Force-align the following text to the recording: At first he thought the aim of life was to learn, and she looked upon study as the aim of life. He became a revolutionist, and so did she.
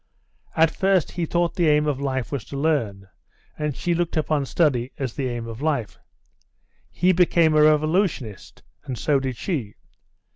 At 0.55 0.71
first 0.75 1.11
he 1.11 1.27
thought 1.27 1.53
the 1.53 1.67
aim 1.69 1.85
of 1.85 2.01
life 2.01 2.31
was 2.31 2.43
to 2.45 2.57
learn, 2.57 3.07
and 3.55 3.77
she 3.77 3.93
looked 3.93 4.17
upon 4.17 4.47
study 4.47 4.91
as 4.97 5.13
the 5.13 5.27
aim 5.27 5.45
of 5.47 5.61
life. 5.61 5.99
He 6.89 7.11
became 7.11 7.55
a 7.55 7.61
revolutionist, 7.61 8.63
and 8.83 8.97
so 8.97 9.19
did 9.19 9.37
she. 9.37 9.75